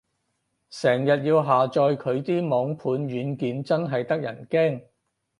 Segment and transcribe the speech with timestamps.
[0.71, 4.83] 成日要下載佢啲網盤軟件，真係得人驚